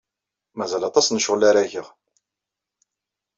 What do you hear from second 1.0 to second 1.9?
n ccɣel ara geɣ.